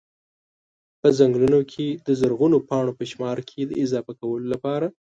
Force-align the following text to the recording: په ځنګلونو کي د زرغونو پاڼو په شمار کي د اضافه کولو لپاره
په 1.01 1.07
ځنګلونو 1.17 1.59
کي 1.71 1.87
د 2.05 2.09
زرغونو 2.19 2.57
پاڼو 2.69 2.97
په 2.99 3.03
شمار 3.11 3.37
کي 3.49 3.59
د 3.65 3.71
اضافه 3.83 4.13
کولو 4.19 4.47
لپاره 4.53 4.87